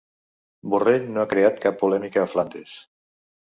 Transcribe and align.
Borrell 0.75 1.05
no 1.11 1.21
ha 1.25 1.31
creat 1.35 1.63
cap 1.67 1.79
polèmica 1.85 2.25
a 2.25 2.27
Flandes 2.35 2.77